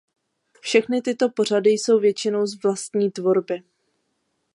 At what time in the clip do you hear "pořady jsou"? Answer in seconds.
1.29-1.99